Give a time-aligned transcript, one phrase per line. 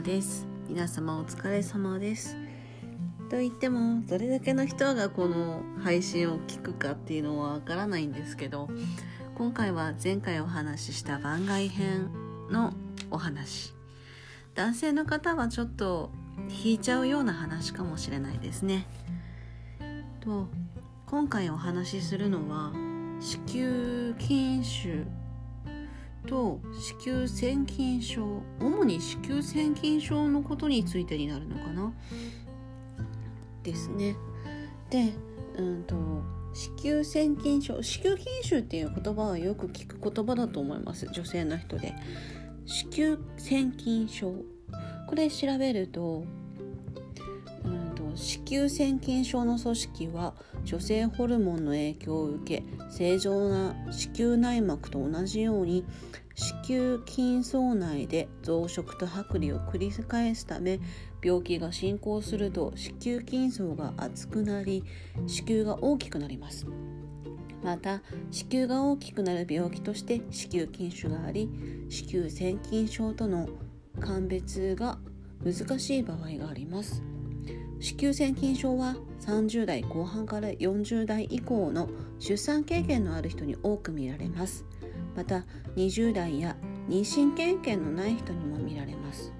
[0.00, 0.46] もです。
[0.66, 2.34] 皆様お疲れ様です。
[3.28, 8.68] と言ってもどれだけの人がこの配信を聞くかっていうのはわからないんですけど
[9.36, 12.08] 今回は前回お話しした番外編
[12.50, 12.72] の
[13.10, 13.74] お話。
[14.54, 16.10] 男性の方はちょっと
[16.64, 18.86] 引いちゃうような話かもしれないですね。
[20.20, 20.48] と
[21.06, 22.72] 今回お話しするのは
[23.20, 25.04] 子宮筋腫
[26.26, 26.60] と
[27.02, 31.92] 子宮腺筋症主に子宮腺筋症のことについてになるのかな？
[33.62, 34.16] ですね。
[34.90, 35.12] で
[35.56, 35.94] うんと
[36.52, 41.06] 子宮腺筋症子宮筋腫っていう言葉はよく聞く言葉だと思います。
[41.12, 41.94] 女性の人で。
[42.66, 44.34] 子宮腺筋症。
[45.08, 46.24] これ調べると
[48.20, 50.34] 子宮腺筋症の組織は
[50.64, 55.86] 女性ホルモンの影響を受け正常な子宮内膜と同じように
[56.34, 60.80] 子宮筋層内で増殖と剥離を繰り返すため
[61.22, 64.84] 病気が進行すると子宮筋層が厚くなり
[65.26, 66.66] 子宮が大きくなります
[67.62, 71.48] また子宮が大きくなる病気として子宮筋腫があり
[71.88, 73.48] 子宮腺筋症との
[73.98, 74.98] 鑑別が
[75.42, 77.02] 難しい場合があります
[77.80, 84.66] 子宮腺筋症は30代後半から40代以降の出産経験のある人に多く見られます。
[85.16, 85.44] また
[85.76, 86.56] 20代や
[86.88, 89.32] 妊娠経験のない人にも見られます。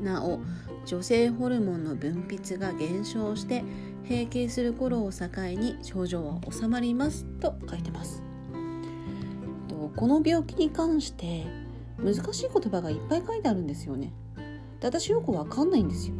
[0.00, 0.40] なお
[0.84, 3.64] 女性ホルモンの分泌が減少して
[4.08, 8.22] 閉経する頃を境に症状は治まりますと書いてます。
[9.94, 11.46] この病気に関して
[11.98, 14.12] 難しい言葉がいっぱい書いてあるんですよね。
[14.80, 16.16] で私よくわかんないんですよ。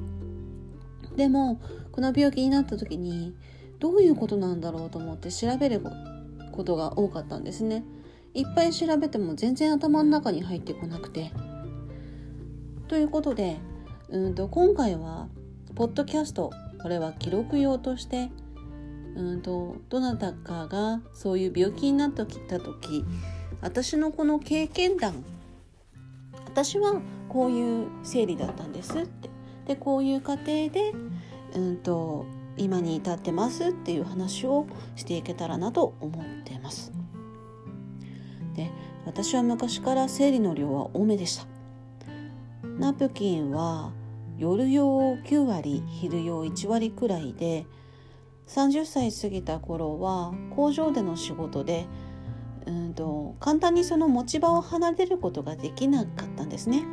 [1.16, 1.60] でも
[1.92, 3.34] この病気になった時に
[3.78, 5.82] どういうことなんだろうと思って調べる
[6.52, 7.84] ことが多かったんですね。
[8.34, 11.32] いっぱい調べても全然頭の中に入ってこなくて。
[12.88, 13.56] ということで
[14.08, 15.28] うんと今回は
[15.74, 18.30] ポッドキャストこれは記録用として
[19.16, 23.04] うんとどなたかがそういう病気になってきた時
[23.60, 25.24] 私のこの経験談
[26.44, 29.28] 私はこういう生理だったんですって
[29.66, 30.92] でこういう過程で、
[31.54, 36.92] うんと、今に至ってますっていう話をしていけたらなと思ってます。
[38.54, 38.70] で
[39.04, 41.46] 私は昔から生理の量は多めでした。
[42.78, 43.92] ナプキンは
[44.38, 47.66] 夜用9割昼用1割くらいで
[48.46, 51.86] 30歳過ぎた頃は工場での仕事で
[52.66, 56.84] うんと簡単にその持ち場を離れることができなかったんですね。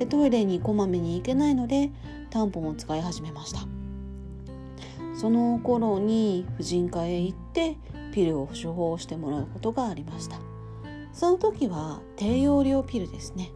[0.00, 1.92] でトイレにこまめに行けないので
[2.30, 3.60] タンポンを使い始めました。
[5.14, 7.76] その頃に婦人科へ行って
[8.10, 10.38] ピルを処方してもらうことがありました。
[11.12, 13.50] その時は低用量ピルですね。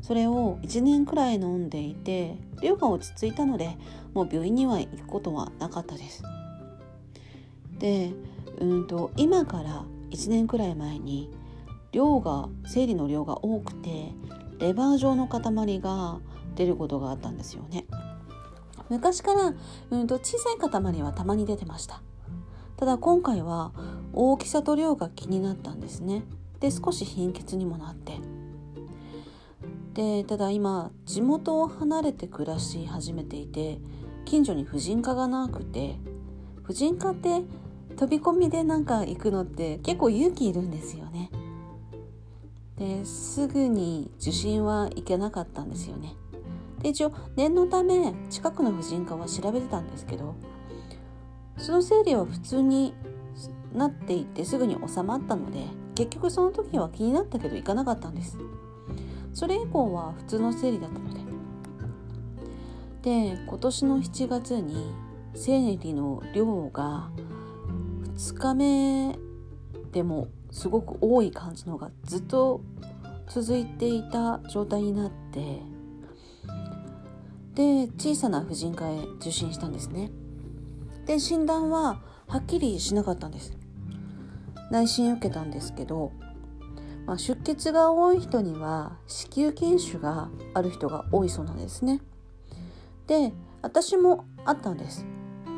[0.00, 3.76] それを1年くらい飲んでいて量が落ち着いたので
[4.14, 6.22] もう病院には行くことはなかったです。
[7.78, 8.12] で
[8.58, 11.30] うんと今から1年くらい前に
[11.92, 14.14] 量が生理の量が多くて
[14.62, 16.20] レバー状の塊が
[16.54, 17.84] 出ることがあったんですよね。
[18.88, 19.54] 昔から、
[19.90, 22.00] うん、と小さい塊はたまに出てました。
[22.76, 23.72] ただ今回は
[24.12, 26.22] 大きさと量が気になったんですね。
[26.60, 28.20] で少し貧血にもなって。
[29.94, 33.78] でただ今地元を離れて暮らし始めていて
[34.24, 35.96] 近所に婦人科がなくて
[36.62, 37.42] 婦人科って
[37.96, 41.30] 飛び込みでなんか行くのって結構勇気いるんですよね。
[42.82, 46.16] ですぐに受診は行けなかったんですよね。
[46.80, 50.34] で一応念のため近くの婦人科は調べてたんですけど
[51.56, 52.92] その生理は普通に
[53.72, 58.36] なっていってすぐに収まったので結局その時は気になったけど行かなかったんです。
[59.32, 61.20] それ以降は普通の生理だったので。
[63.02, 64.92] で今年の7月に
[65.34, 67.10] 生理の量が
[68.16, 69.18] 2日目
[69.92, 72.60] でもすごく多い感じのがずっと
[73.26, 75.62] 続いていた状態になって
[77.54, 80.10] で小さな婦人科へ受診したんですね。
[81.06, 83.56] で診断ははっきりしなかったんです。
[84.70, 86.12] 内診受けたんですけど、
[87.04, 92.00] まあ、出血が多い人には子宮筋腫がある人が多いそうなんですね。
[93.06, 95.04] で私もあったんです。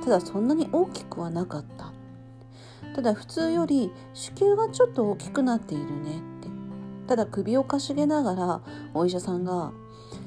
[0.04, 1.93] ただそんなに大きくはなかった。
[2.94, 6.48] ただ普通より子宮がちょっと大きくなっているねって。
[7.06, 8.60] ただ首をかしげながら
[8.94, 9.72] お医者さんが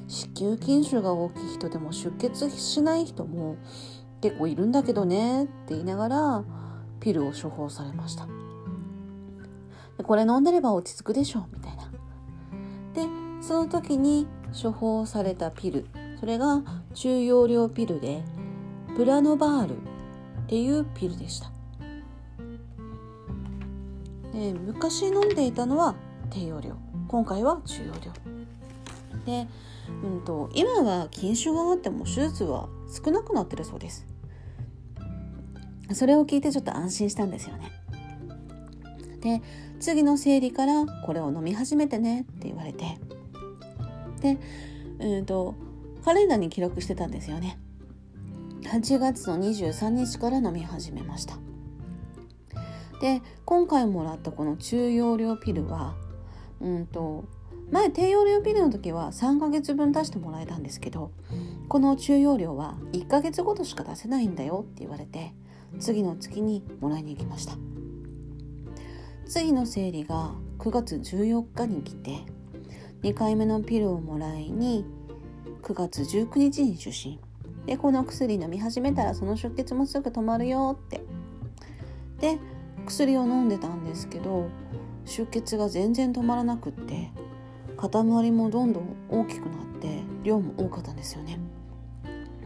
[0.07, 3.57] 子宮筋腫が大きい人でも出血しない人も
[4.21, 6.43] 結構いるんだけどねって言いながら
[6.99, 8.27] ピルを処方されました。
[10.03, 11.89] これ飲んでれば落ち着くでしょみたいな。
[12.93, 13.07] で
[13.41, 14.27] その時に
[14.61, 15.87] 処方されたピル。
[16.19, 16.63] それが
[16.93, 18.23] 中容量ピルで
[18.95, 19.79] プラノバールっ
[20.47, 21.51] ていうピルでした。
[24.33, 25.95] で昔飲んでいたのは
[26.29, 26.75] 低用量。
[27.07, 28.12] 今回は中容量。
[29.25, 29.47] で、
[30.03, 32.69] うんと、今は禁酒があっても手術は
[33.03, 34.06] 少なくなってるそうです。
[35.94, 37.71] それを聞いてちょっと安心したんですよね。
[39.21, 39.41] で
[39.79, 42.97] 次の生理からこれを飲み始めてねって言われて。
[44.21, 44.38] で
[45.00, 45.56] うんと
[46.03, 47.57] カレンダーに記録してたんですよね。
[48.63, 51.38] 8月の23日から飲み始めました。
[52.99, 55.95] で今回もらったこの中容量ピルは
[56.59, 57.25] うんと
[57.71, 61.11] 前低用量ピルの時は3ヶ月分出してもらえたんですけど
[61.67, 65.33] この中容量は1ヶ月ごとしか出せないんだよって言われて
[65.79, 67.53] 次の月にもらいに行きました。
[69.27, 72.19] 次の生理が9月14日に来て
[73.03, 74.85] 2回目のピルをもらいに
[75.63, 77.19] 9月19日に受診
[77.65, 81.01] でこの薬飲み始めたらその出血もすぐ止まるよって。
[82.19, 82.39] で
[82.87, 84.49] 薬を飲んでたんですけど
[85.05, 87.11] 出血が全然止まらなくって
[87.77, 91.39] 塊もどんどん大きくなって量も多かったんですよね。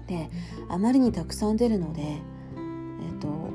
[0.08, 0.30] で
[0.68, 3.52] あまりにたくさん出るのでえっ、と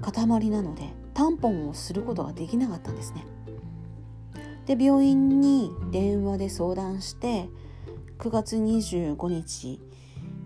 [0.00, 0.84] 塊なので
[1.14, 3.24] タンポンをすることができなかったんですね。
[4.66, 7.48] で病院に電話で相談して
[8.18, 9.80] 9月25日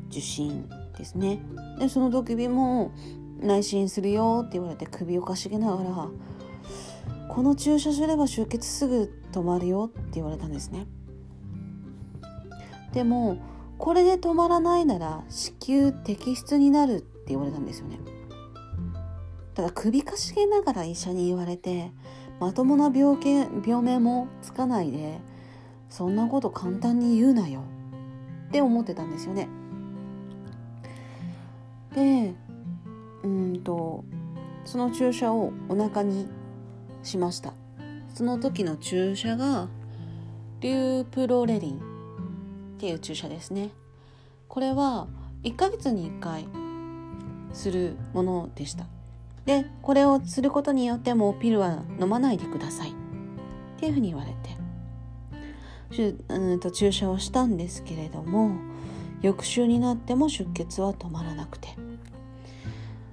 [0.09, 1.41] 受診ですね。
[1.79, 2.93] でその時も
[3.43, 6.09] 内診するよって言われて首をかしげながら
[7.29, 10.87] この注射すれば出血すぐ止まるよって言われたんですね。
[12.93, 13.39] でも
[13.79, 17.99] これで止まらないなら子宮摘出になるって言われたんですよね。
[19.55, 21.93] ただ首かしげながら医者に言われて
[22.41, 23.31] まともな病気
[23.69, 25.21] 病名もつかないで
[25.89, 27.63] そんなこと簡単に言うなよ
[28.49, 29.49] って思ってたんですよね。
[31.95, 32.35] で
[33.23, 34.05] うんと
[34.65, 36.29] その注射をお腹に
[37.03, 37.53] しました。
[38.15, 39.69] その時の注射が
[40.61, 41.81] リュープロレリンっ
[42.79, 43.71] ていう注射ですね。
[44.49, 45.07] これは
[45.43, 46.47] 1ヶ月に1回
[47.53, 48.87] するものでした。
[49.47, 52.91] でこれをすることによってもピルは飲まないでください。
[52.91, 52.93] っ
[53.79, 54.61] ていうふうに言われて。
[56.29, 58.53] うんと注射をしたんですけれども
[59.23, 61.77] 翌週になっても出血は止まらなくて。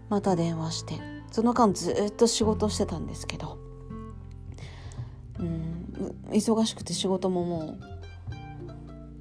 [0.09, 0.95] また電話して
[1.31, 3.57] その間ずっと仕事してたんですけど。
[5.39, 5.77] うん
[6.31, 7.77] 忙しくて仕事もも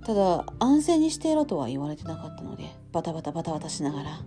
[0.03, 4.21] うただ安静にしていろとは言われてなかったのでバタバタバタバタしながら。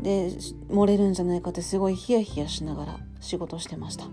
[0.00, 0.30] で
[0.70, 4.04] 漏れるんじゃないかってすごいヒヤヒヤしながら仕事してました。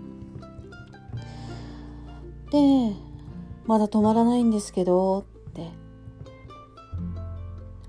[2.50, 2.94] で
[3.66, 5.70] まだ止まらないんですけどって。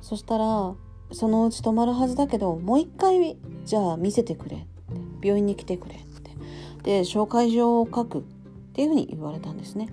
[0.02, 0.74] そしたら
[1.12, 4.78] そのうち止まるはずだけどもう一回じゃあ見せてくれって。
[5.22, 6.32] 病院に来てくれって。
[6.84, 8.22] で紹介状を書くっ
[8.74, 9.90] ていうふうに言われたんですね。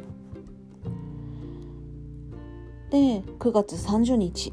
[2.90, 4.52] で9月30日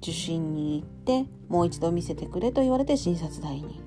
[0.00, 3.80] 受診に行ってもう一度見せてくれと言われて診察台に。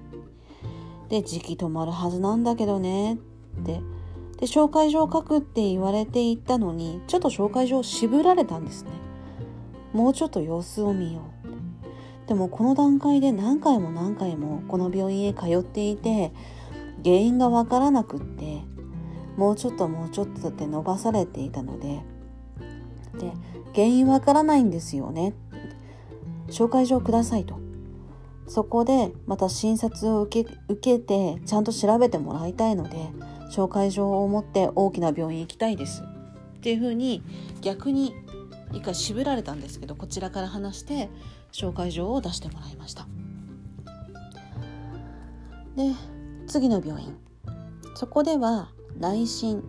[1.09, 3.17] で時期止まるはずなんだけどねっ
[3.65, 3.81] て。
[4.37, 8.89] で紹介状を書くって言われていたのにちょっと紹介状を渋られたんですね。
[9.93, 11.34] もうちょっと様子を見よう。
[12.27, 16.31] でもこの段階で何回も何回もこの病院へ通っていて
[17.03, 18.63] 原因がわからなくって
[19.37, 22.01] もうちょっともうちょっとって伸ばされていたので
[23.19, 23.31] で
[23.73, 25.33] 原因わからないんですよね。
[26.47, 27.59] 紹介状くださいと。
[28.47, 33.09] そこでまた診察を受け受けてちゃんと調べてもらいたいので
[33.51, 36.03] 紹介状を持って大きな病院行きたいです。
[36.57, 37.23] っていうふうに
[37.61, 38.13] 逆に
[38.71, 41.09] 一回渋られたんですけどこちらから話して
[41.55, 43.07] 紹介状を出してもらいました。
[45.77, 45.93] で
[46.47, 47.17] 次の病院。
[47.95, 49.63] そこでは内診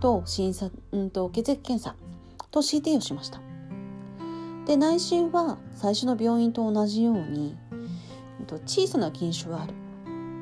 [0.00, 1.94] と診察、うんと血液検査
[2.50, 3.40] と CT をしました。
[4.66, 7.56] で内診は最初の病院と同じように
[8.66, 9.74] 小さな筋腫はある。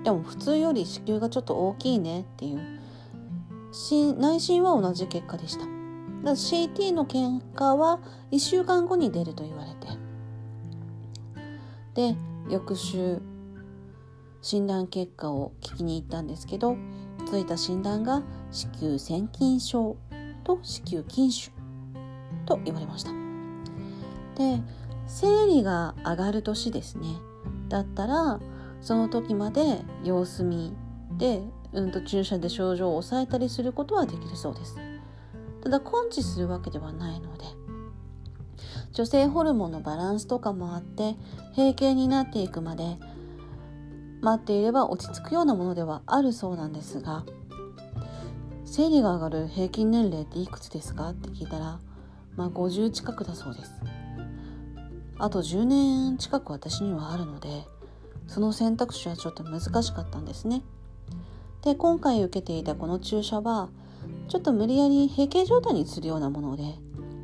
[0.04, 2.60] でも普通より子宮がちょっと大きいねっていう。
[4.18, 5.66] 内診は同じ結果でした。
[6.24, 10.05] CT の結果は1週間後に出ると言われて。
[11.96, 12.14] で
[12.48, 13.20] 翌週
[14.42, 16.76] 診断結果を聞きに行ったんですけど
[17.26, 18.22] ついた診断が
[18.52, 19.96] 子宮腺筋症
[20.44, 21.50] と子宮筋腫
[22.44, 23.10] と言われました。
[24.36, 24.62] で
[25.08, 27.08] 生理が上がる年ですね。
[27.68, 28.38] だったら
[28.80, 30.72] その時まで様子見
[31.16, 34.76] で、うん、と注射で症状を抑えたりすることはできるそうです。
[35.62, 37.44] ただ根治するわけではないので
[38.96, 41.16] 女性ホルモンのバランスとかもあって
[41.54, 42.96] 閉経になっていくまで
[44.22, 47.26] 待っていれば落ち着くようなものではあるそうなんですが
[48.64, 51.10] 生理が上がる平均年齢っていくつですか？
[51.10, 51.78] って聞いたら
[52.36, 53.70] まあ50近くだそうです。
[55.18, 57.66] あと10年近く私にはあるので
[58.26, 60.62] その選択肢はちょっと難しかったんですね。
[61.60, 63.68] で今回受けていたこの注射は
[64.28, 66.62] ちょっと無理やり閉経状態にするようなもので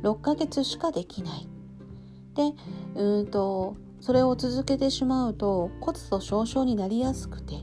[0.03, 1.47] 6ヶ月しかできない。
[2.35, 2.53] で
[2.95, 7.61] うんとそれを続けてしまうと骨粗しょう症になりやすくて。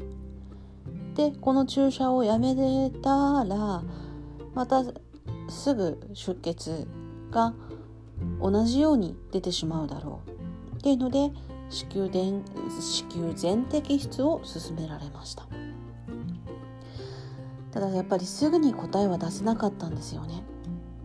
[1.14, 2.54] でこの注射をやめ
[3.02, 3.82] たら
[4.54, 4.84] また
[5.48, 6.86] すぐ出血
[7.30, 7.52] が
[8.40, 10.20] 同じように出てしまうだろ
[10.72, 10.76] う。
[10.76, 11.30] っていうので
[11.68, 12.42] 子宮電
[12.80, 15.46] 子宮全摘出を勧められました。
[17.72, 20.42] ただやっぱりすぐに答えは出せなかったんですよね。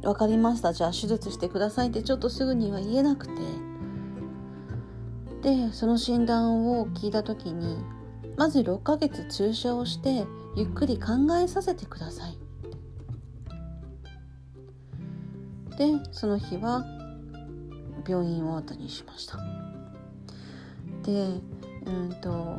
[0.05, 0.71] 分かりました。
[0.71, 3.33] じゃあ手術してくださいってちょっとすぐには言えなくて。
[5.41, 7.77] でその診断を聞いた時に
[8.35, 12.37] まず6ヶ月注射をしてゆっくり考えさせてください。
[15.77, 16.83] でその日は
[18.07, 19.37] 病院を後にしました。
[21.03, 21.41] で
[21.85, 22.57] うんと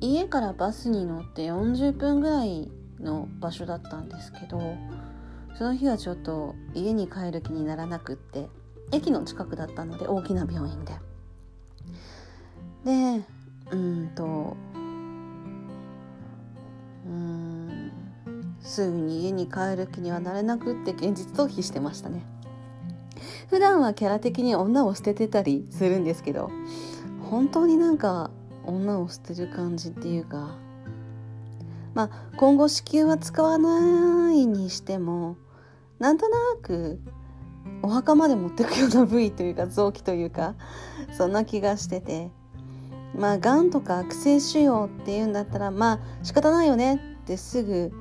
[0.00, 2.70] 家からバスに乗って40分ぐらい
[3.00, 4.58] の場所だったんですけど
[5.56, 8.48] その日はちょっと家に帰る気にならなくって
[8.90, 10.94] 駅の近くだったので大きな病院で。
[12.84, 13.24] で
[13.70, 14.56] うんと
[17.06, 17.92] うん
[18.60, 22.26] すぐに家に帰る気にはなれなくって現実逃避してましたね。
[23.48, 26.50] 普段はキャラ的に女を捨ててたりするんですけど
[27.30, 28.30] 本当になんか
[28.66, 30.56] 女を捨てる感じっていうか
[31.94, 35.36] まあ今後子宮は使わないにしても
[35.98, 37.00] なんとなく
[37.82, 40.54] お墓まで持ってくような部位というか臓器というか
[41.16, 42.30] そんな気がしてて。
[43.16, 47.92] まあがんとか悪性腫瘍っていうんだったらまあ仕方ないよねってすぐ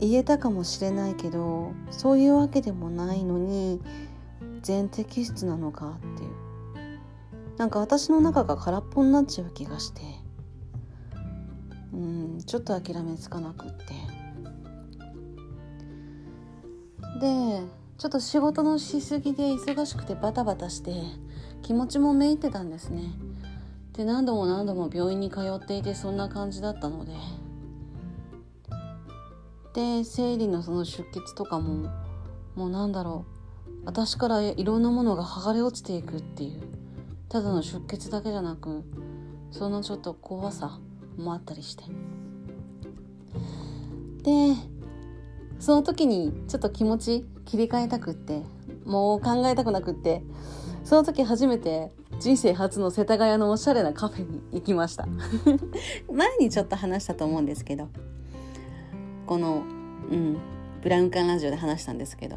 [0.00, 3.80] 言えたかもしれないけどそういうわけでもないのに
[4.62, 6.30] 全摘出なのかっていう。
[7.56, 10.02] なんか私の中が空っぽになっちゃう気がして。
[11.92, 13.84] うんちょっと諦めつかなくって。
[17.18, 17.62] で
[17.98, 20.92] ちょっと仕事のしすぎで忙しくてバタバタして
[21.62, 23.04] 気持ちもめいってたんですね。
[23.94, 27.12] で何度も何度も病院に通っていてそんな感じだったので。
[29.74, 31.90] で生理のその出血とかも
[32.54, 33.32] もうなんだろう。
[33.84, 36.60] 私からいろんなものが剥がれ落ちていくっていう。
[37.28, 38.84] ただの出血だけじゃなく
[39.50, 40.78] そのちょっと怖さ
[41.16, 41.84] もあったりして。
[44.22, 44.54] で
[45.58, 48.42] その時にちょっと気持ち切り替えたくって
[48.84, 50.22] もう考えたくなくって
[50.84, 55.06] その時初めて人生初の世田谷のおしゃれなカフェに行きました。
[56.12, 57.88] 前にちょっと話したと思うんですけど
[59.26, 59.62] この
[60.10, 60.38] うん
[60.82, 62.36] ブラウン管ラジオで話したんですけど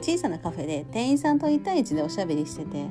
[0.00, 2.86] 小さなカフェで店員さんと1対1でおしゃべりしてて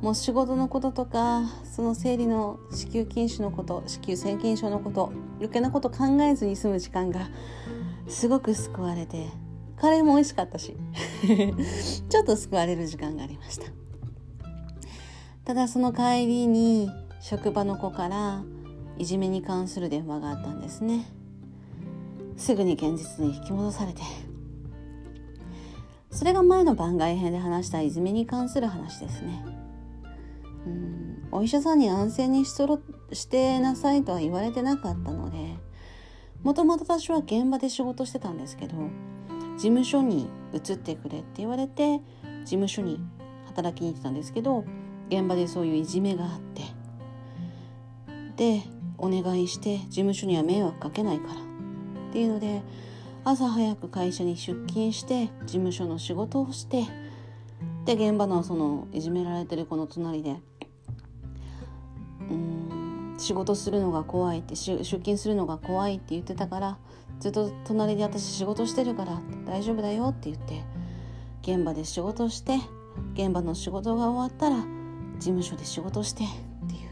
[0.00, 7.28] もう仕事のこととかその生理の子宮筋腫のこと子宮腺筋症のこと余計なこと考えずに済む時間が
[8.10, 9.28] すごく救われて
[9.76, 10.76] カレーも美味しかったし
[12.08, 13.66] ちょっと救われる時間がありました。
[15.44, 16.90] ただその帰りに
[17.20, 18.42] 職場の子から
[18.98, 21.06] いじめに関する電話があったんですね。
[22.36, 24.02] すぐに現実に引き戻されて。
[26.10, 29.44] それが前の番外編で話したいじめに関する話ですね。
[30.66, 32.80] うんお医者さんに安静にしとろ
[33.12, 35.56] してなさいとは言われてなかったので
[36.42, 38.76] もともと私は現場で仕事してたんですけど
[39.56, 41.98] 事務所に移ってくれって言われて
[42.44, 42.98] 事務所に
[43.46, 44.64] 働きに行ってたんですけど
[45.08, 46.62] 現場でそういういじめがあって。
[48.36, 48.62] で
[48.96, 51.34] お願いして事務所には迷惑かけないから。
[51.34, 52.62] っていうので
[53.22, 56.86] 朝早く会社に出勤して事務所の仕事をして
[57.84, 60.36] で現場のそのいじめられてる子の隣で
[63.20, 66.78] 仕事するのが怖いって出勤するのが怖いって言ってたから
[67.20, 70.62] ずっと隣で私仕事してるから大丈夫だよって言って
[71.42, 72.56] 現場で仕事して
[73.14, 74.56] 現場の仕事が終わったら
[75.18, 76.26] 事務所で仕事してっ
[76.68, 76.90] ていう。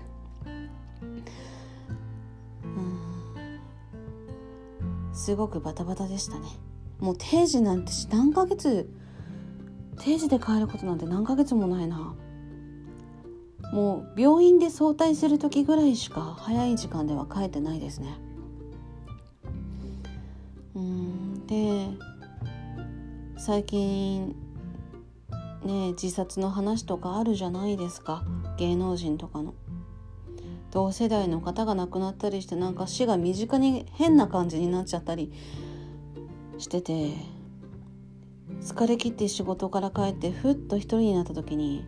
[5.13, 6.49] うすごくバタバタでしたね。
[6.99, 8.91] もう定時なんて何ヶ月
[9.99, 12.15] 定時で帰ることなんて何ヶ月もないな。
[13.73, 18.17] もう病院で早退する時ぐらいしか早い時間では帰ってないですね。
[20.75, 21.47] うん。
[21.47, 21.89] で
[23.37, 24.35] 最近
[25.65, 28.25] ね自殺の話とかあるじゃないですか。
[28.59, 29.55] 芸能人とかの。
[30.71, 35.33] 同世代の方が亡くなったりしてなんか死が身近に変な感じになっちゃったり
[36.59, 37.15] してて
[38.61, 41.87] 疲れ切って仕事から帰ってふっと一人になった時に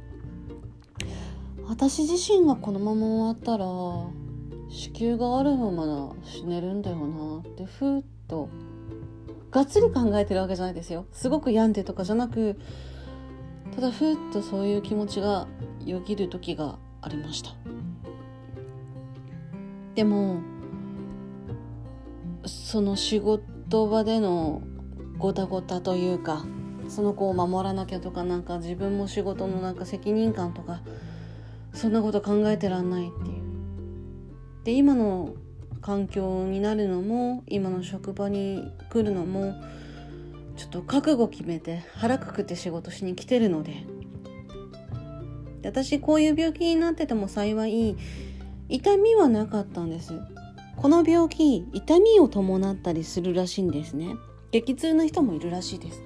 [1.71, 4.11] 私自身がこのまま終わったら子
[5.01, 8.49] 宮があるまま死ねるんだよなってふっと
[9.53, 11.07] がっつり考えてるわけじゃないですよ。
[11.13, 12.59] すごく病んでとかじゃなく
[13.73, 15.47] ただふっとそういう気持ちが
[15.87, 17.51] よぎる時がありました。
[19.95, 20.41] でも
[22.47, 24.61] その仕事場での
[25.19, 26.45] ごたごたというか
[26.89, 30.81] その子を守らなきゃとかなんか自分も仕事のなんか責任感とか
[31.73, 33.43] そんなこと考えてらんないっていう。
[34.65, 35.35] で今の
[35.81, 39.55] 環境になるのも今の職場に来るのも
[40.57, 43.87] ちょっと覚悟決めて腹くくって仕事しに来てるので。
[45.63, 47.97] で私こういう病気になってても幸い
[48.69, 50.15] 痛みはなかったんです。
[50.77, 54.17] この病気痛みを伴ったりするらしいんですね。
[54.53, 56.03] 激痛の人もいるらしいです。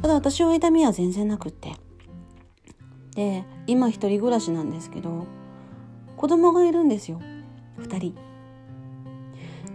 [0.00, 1.72] ただ私は痛みは全然なくって。
[3.18, 5.26] で今一人暮らしなんですけど
[6.16, 7.20] 子供がいるんですよ
[7.80, 8.14] 2人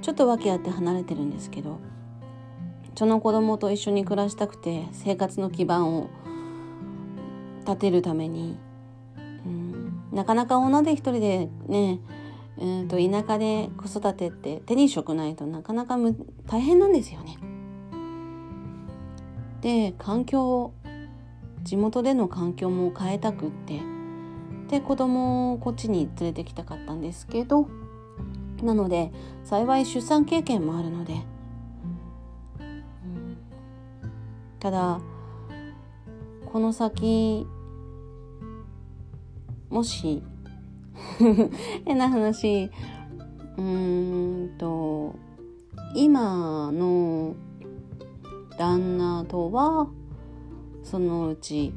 [0.01, 1.81] ちょっと訳あって離れてるんですけど
[2.95, 6.09] その子供と一緒に暮らしたくて生活の基盤を
[7.65, 8.57] 立てるために、
[9.45, 12.00] うん、なかなか女で一人でね
[12.57, 15.97] うんと田舎で子育てって手に職ないとなかなか
[16.47, 17.38] 大変なんですよね。
[19.59, 20.71] で環境
[21.63, 23.82] 地元での環境も変えたくって。
[24.70, 27.67] で子供をこっちに連れてきたかったんですけど
[28.63, 29.12] なので
[29.43, 31.22] 幸い出産経験もあるので、
[34.60, 34.99] ただ
[36.52, 37.45] この先
[39.69, 40.23] もし
[41.86, 42.71] 変な話
[43.58, 45.15] うーんと
[45.93, 47.36] 今の
[48.58, 49.88] 旦那とは
[50.84, 51.74] そのうち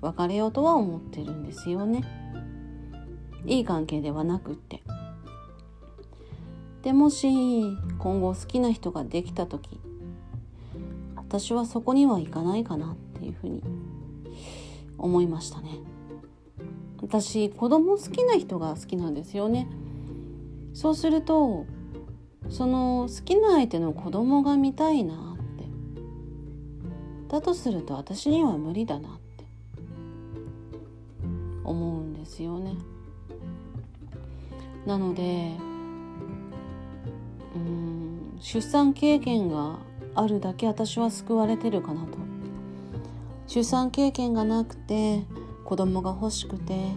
[0.00, 2.04] 別れようとは思ってるんですよね。
[3.46, 4.82] いい関係ではなくって。
[6.82, 7.28] でもし
[7.98, 9.80] 今後好きな人ができた時
[11.16, 13.60] 私はそこには行かないかなっていうふうに
[14.96, 15.80] 思いましたね。
[17.02, 19.66] 私子供好きな人が好きなんですよね。
[20.74, 21.66] そうすると
[22.48, 25.25] その好きな相手の子供が見たいな
[27.28, 29.44] だとすると私には無理だなって
[31.64, 32.74] 思うんですよね。
[34.86, 35.56] なので
[37.54, 39.78] うん出産経験が
[40.14, 42.18] あるだけ私は救われてるかなと。
[43.46, 45.22] 出産経験がなくて
[45.64, 46.92] 子供が欲しくて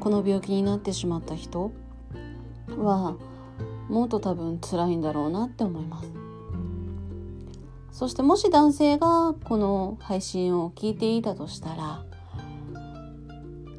[0.00, 1.72] この病気になってしまった人
[2.76, 3.16] は
[3.88, 6.23] もっと多分辛いんだろうなって思います。
[7.94, 12.04] そしてもし男性がこの配信を聞いていたとしたら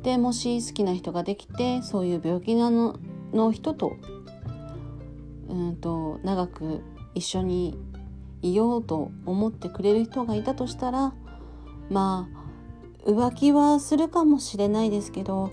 [0.04, 2.98] でもし好きな人ができてそういう病気なの
[3.34, 3.98] の人と
[5.50, 6.82] うんと長く
[7.14, 7.78] 一緒に
[8.42, 11.14] いようと思ってくれる人がいたとしたら
[11.90, 12.30] ま
[13.06, 15.52] あ浮気はするかもしれないですけど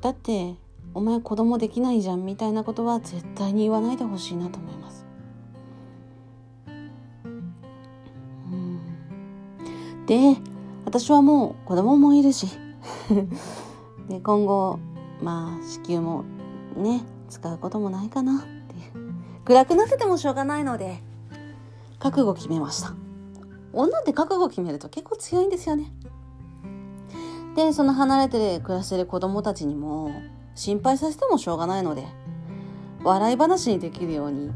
[0.00, 0.54] だって
[0.94, 4.85] お前子供できないじゃんみたいなことは絶対に言わないでほしいなと思います。
[10.06, 10.36] で
[10.84, 12.48] 私はもう子供もいるし。
[14.08, 14.78] で今後
[15.20, 16.24] まあ子宮も
[16.76, 18.38] ね使うこともないかな。
[18.38, 18.46] って
[19.44, 21.02] 暗くなっててもしょうがないので
[21.98, 22.94] 覚悟決めました。
[23.72, 25.92] 女って覚悟決めると結構強いんですよね。
[27.56, 30.10] でその離れて暮らしてる子供たちにも
[30.54, 32.06] 心配させてもしょうがないので
[33.02, 34.52] 笑い話にできるように。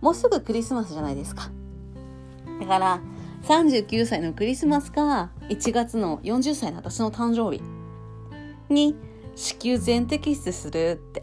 [0.00, 1.50] もうすぐクリスマスじゃないですか。
[2.60, 3.00] だから
[3.46, 7.62] 39歳のクリスマスか1月の40歳の私の誕生日
[8.68, 8.96] に
[9.36, 11.22] 子宮全摘出するって。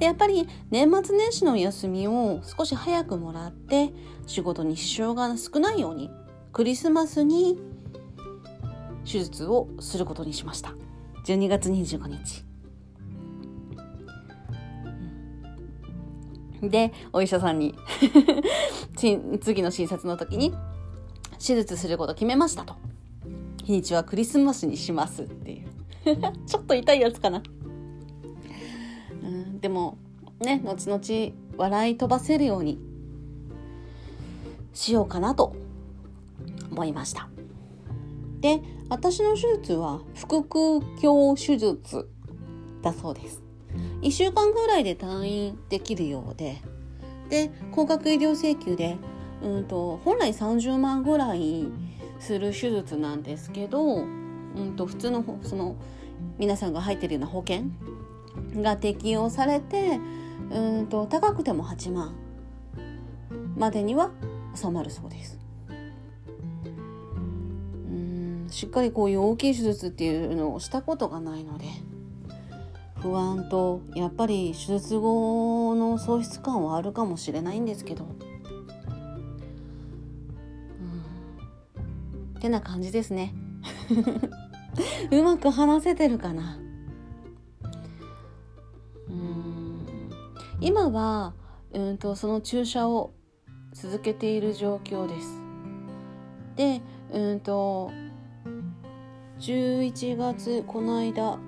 [0.00, 3.92] でやっぱり年末年始の休みを少し早くもらって
[4.26, 6.10] 仕事に支障が少ないように
[6.52, 7.60] クリスマスに
[9.04, 10.74] 手術をすることにしました。
[11.24, 12.47] 12月25日
[16.62, 17.74] でお医者さんに
[18.96, 20.52] 次の診察の時に
[21.38, 22.74] 手術すること決めましたと。
[23.64, 25.68] 日にちはクリスマスにしますっていう。
[26.46, 27.42] ちょっと痛いやつかな。
[29.22, 29.98] うんでも
[30.40, 32.78] ね後々笑い飛ばせるように
[34.72, 35.54] しようかなと
[36.70, 37.28] 思いました。
[38.40, 42.08] で私の手術は腹腔鏡手術
[42.82, 43.47] だそうです。
[44.02, 46.60] 1週間ぐらいで退院できるようで
[47.28, 48.96] で高額医療請求で
[49.42, 51.68] うんと本来30万ぐらい
[52.18, 55.76] する手術なんですけど、うんと普通のその
[56.38, 57.64] 皆さんが入ってるような保険
[58.60, 60.00] が適用されて
[60.50, 62.14] うんと高くても8万
[63.56, 64.10] までには
[64.54, 65.38] 収まるそうです。
[67.90, 71.66] うんしっかりこういう大きい手術っていうのをしたことがないので
[73.00, 78.04] 不安とやっぱり手術後の喪失感はあるかもしれないんですけど。
[82.38, 83.34] ってな感じですね。
[85.10, 86.58] うまく話せてるかな。
[89.08, 89.86] うん。
[90.60, 91.34] 今は
[91.72, 93.12] うんとその注射を
[93.72, 95.40] 続けている状況です。
[96.56, 96.80] で
[97.12, 97.90] うんと
[99.40, 101.38] 11月この間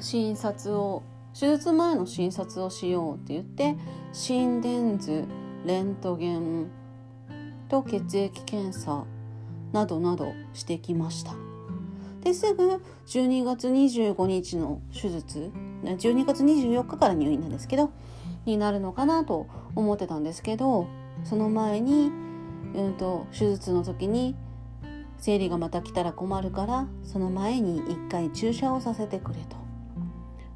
[0.00, 1.02] 診察を
[1.38, 3.76] 手術前の診察をしようって言って
[4.12, 5.24] 心電図
[5.64, 6.70] レントゲン
[7.68, 9.04] と血液検査
[9.72, 11.34] などなどしてきました
[12.22, 15.50] ですぐ12月25日の手術
[15.84, 17.90] 12月24日から入院なんですけど
[18.44, 20.88] になるのかなと思ってたんですけど
[21.24, 22.10] その前に、
[22.74, 24.36] うんと、手術の時に
[25.18, 29.57] 生理がまた来たら困るからその前に1回注射をさせてくれと。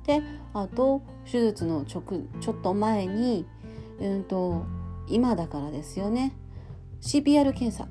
[0.07, 0.23] で
[0.55, 3.47] あと手術の直ちょっと前に、
[4.01, 4.65] うんと
[5.09, 6.37] 今だからですよね。
[7.01, 7.89] CPR 検査。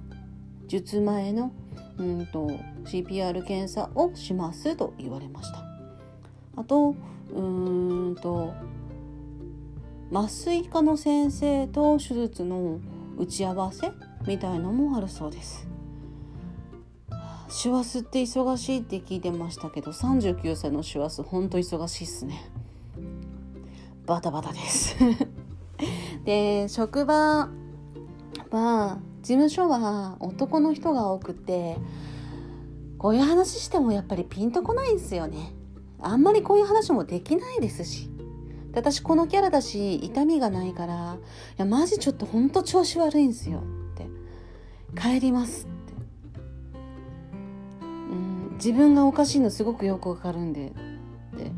[0.67, 1.51] 術前の
[1.97, 2.49] うんと
[2.85, 5.63] CPR 検査をしますと言われました。
[6.55, 6.95] あと
[7.33, 8.53] うんと
[10.13, 12.79] 麻酔科の先生と手術の
[13.17, 13.91] 打ち合わせ
[14.27, 15.70] みたいのもあるそうです。
[17.51, 22.49] 師走って忙しいって聞いてましたけど39歳の師走ほんと忙しいっすね。
[24.05, 24.95] バタバタです。
[26.23, 27.49] で職場
[28.51, 31.77] は事務所は男の人が多くて
[32.97, 35.53] こういう話してもやっぱりピンとこないんすよね。
[35.99, 38.09] あんまりこういう話もできないですし。
[38.73, 41.17] 私このキャラだし痛みがないから
[41.57, 44.07] いやマジちょっとほんと調子悪いんすよって。
[44.97, 45.67] 帰ります。
[48.63, 50.67] 自分がおかしいのすごくよくわかるんで。
[50.67, 50.71] っ
[51.37, 51.51] て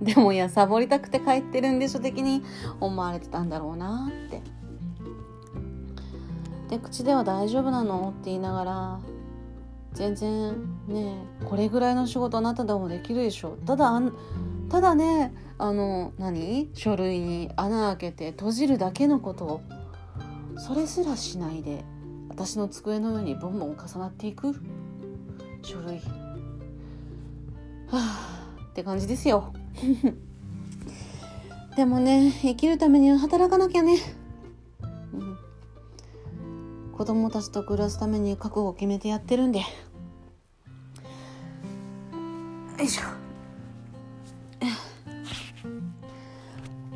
[0.00, 2.42] でもいやサボりたくて帰ってるんでしょ的に
[2.80, 4.40] 思われてたんだろうなって。
[6.70, 9.00] で口では大丈夫なのって言いながら
[9.94, 10.54] 全然
[10.86, 13.58] ねこれぐらいの仕事あなたでもできるでしょ。
[13.66, 14.00] ただ
[14.70, 16.70] ただねあの何？
[16.74, 19.60] 書類に穴開けて閉じるだけのことを。
[20.56, 21.84] それすらしないで
[22.28, 24.54] 私の机の上にボンボン重なっていく。
[25.62, 26.00] 書類。
[27.88, 29.52] はあって感じですよ。
[31.76, 33.98] でもね生きるためには働かなきゃね。
[36.92, 39.60] 子供たちと暮らすために覚悟を決めてやってるんで。
[39.60, 39.66] よ
[42.80, 43.02] いしょ。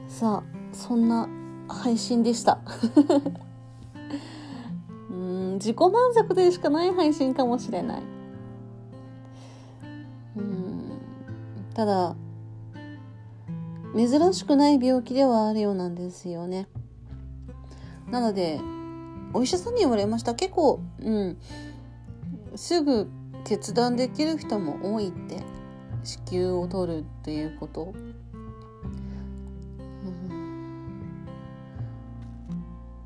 [0.09, 1.29] さあそんな
[1.69, 2.61] 配信でした。
[5.11, 8.12] うん自己満足でしかない配信かもしれない。
[10.37, 11.01] うん。
[11.75, 12.15] ただ
[13.95, 16.69] 珍しくない病気ではあるようなんですよね。
[18.11, 18.61] なので
[19.35, 20.35] お医者さんに言われました。
[20.35, 21.39] 結構うん。
[22.55, 23.09] すぐ
[23.45, 25.43] 決断できる人も多いって
[26.05, 27.99] 子宮を取るっていうこと、う
[30.05, 30.53] ん、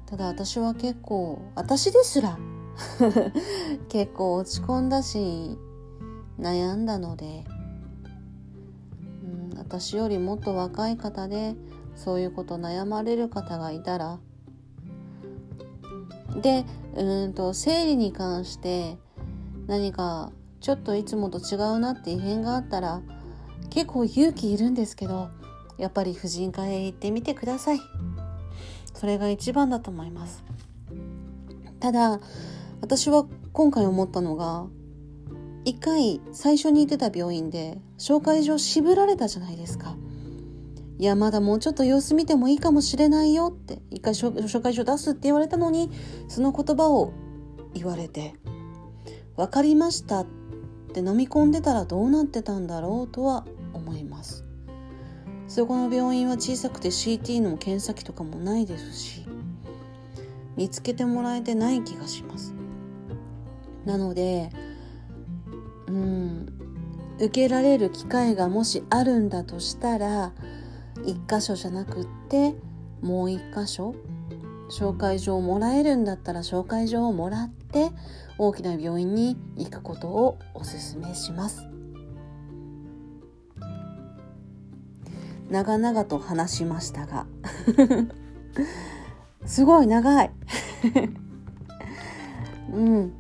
[0.07, 2.39] ただ私は結構私ですら
[3.89, 5.59] 結構落ち込んだし
[6.38, 7.44] 悩んだので、
[9.25, 11.55] うん、私よりもっと若い方で
[11.94, 14.18] そういうこと悩まれる方がいたら
[16.42, 18.99] でうんと生理に関して
[19.66, 23.01] 何かちょっといつもと違うなって異変があったら
[23.70, 25.29] 結構勇気いるんですけど
[25.79, 27.81] やっぱり婦人科へ行ってみてください。
[28.94, 30.42] それが一番だと思います。
[31.81, 32.18] ただ
[32.81, 34.66] 私は今回思ったのが
[35.66, 39.96] 一回最初に行ってた病院で紹介状渋られたじゃないですか
[40.96, 45.90] いや、まだもうちょっと様子見てもいいかもしれないよって、一回紹介状出すって言われたのに、
[46.29, 47.12] その言葉を
[47.74, 48.37] 言われて、
[49.37, 50.26] 分かりましたっ
[50.94, 54.46] て飲み込んでたらどうなってたんだろうとは思います。
[55.48, 59.26] そこの病院は小さくて CT の検査機とかもないですし、
[60.57, 62.55] 見つけてもらえてない気がします。
[63.85, 64.50] なので
[65.88, 66.46] うん。
[67.18, 70.33] 受けられる機会がもしあるんだとしたら
[70.96, 72.55] 1箇所じゃなくって
[73.01, 73.94] もう1箇所
[74.70, 77.90] 紹介状をもらえるんだったら紹介状をもらって
[78.37, 81.66] 大きな病院に行くことをおすすめします。
[85.49, 87.27] 長々と話しましたが。
[89.46, 90.31] すごい長い。
[92.75, 93.12] うん。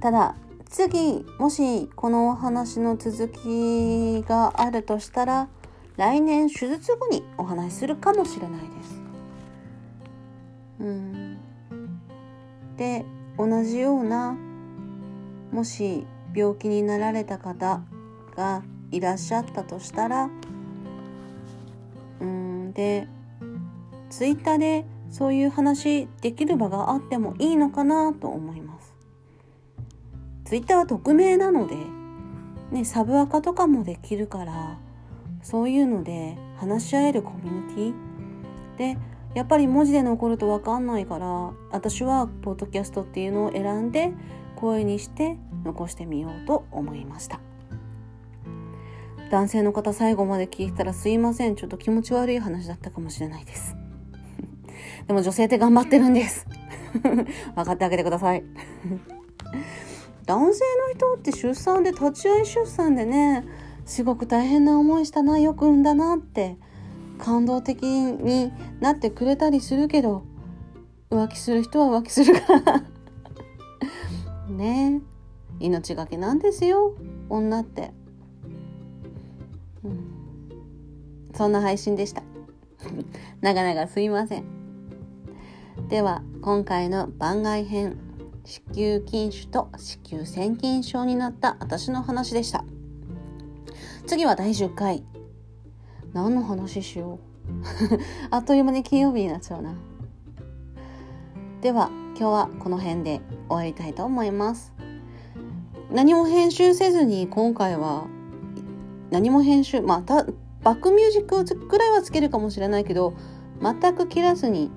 [0.00, 0.34] ただ
[0.78, 5.48] 次もしこのお話の続きがあるとしたら
[5.96, 9.00] 来年手術後にお話しするかもしれないです。
[10.80, 11.38] うん、
[12.76, 13.06] で
[13.38, 14.36] 同じような
[15.50, 17.80] もし病気になられた方
[18.36, 20.28] がいらっしゃったとしたら
[22.20, 23.08] うんで
[24.10, 28.65] ツイッターでそういう話できる場があってもいいのかなと思います。
[30.46, 31.76] ツイッターは匿名なので、
[32.70, 34.78] ね、サブアカとかもできるから
[35.42, 38.94] そういうので話し合えるコミュニティ。
[38.94, 38.98] で
[39.34, 41.26] やっぱり文字で残ると分かんないから
[41.70, 44.12] 私はポッドキャストっていうのを選んで
[44.54, 47.40] 声にして残してみようと思いました。
[49.30, 51.56] 男性の方最後まで聞いたらすいません。
[51.56, 53.76] ちょっと気持ち悪い話だったかもしれないです。
[55.08, 56.46] でも女性って頑張ってるんです。
[57.02, 58.44] 分かってあげてください。
[60.26, 63.44] 男性の人って出産で立ち会い出産でね
[63.84, 66.56] すごく大変な思いしたなよく産んだなって
[67.18, 70.24] 感動的になってくれたりするけど
[71.10, 72.82] 浮気する人は浮気するから。
[74.50, 75.00] ね。
[75.60, 76.94] 命がけなんですよ
[77.30, 77.92] 女って、
[79.82, 80.10] うん、
[81.34, 82.22] そんな配信でした。
[83.40, 84.44] 長々すいません。
[85.88, 88.05] では今回の番外編。
[88.46, 92.64] 子宮筋腫と子宮腺筋症になった私の話でした。
[94.06, 95.02] 次は第10回。
[96.12, 97.18] 何の話しよう。
[98.30, 99.74] あっという間に金曜日になっちゃうな。
[101.60, 104.72] では今日はこの辺で終わりたいと思います。
[105.90, 108.06] 何も編集せずに今回は
[109.10, 110.24] 何も編集また
[110.62, 113.14] バックミュージックくらいはつけるかもしれないけど
[113.60, 114.70] 全く切らずに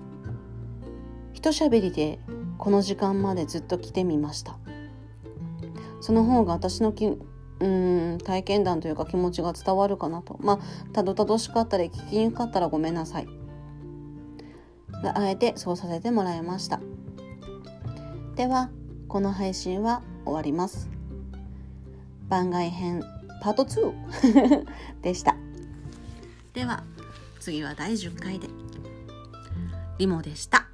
[1.34, 2.20] 一喋りで
[2.60, 4.58] この時間までずっと来てみました。
[6.02, 10.38] その方が私のきうん体験談というか気持ちが伝わるかなと。
[10.42, 10.60] まあ
[10.94, 13.28] たどたどしかったり聞きにくかったらごめんなさい。
[15.16, 16.82] あえてそうさせてもらいました。
[18.36, 18.70] では
[19.08, 20.90] この配信は終わります。
[22.28, 23.02] 番外編
[23.42, 24.66] パート2
[25.02, 25.38] でした。
[26.54, 26.84] では
[27.40, 28.50] 次は第10回で。
[29.98, 30.69] リモでした。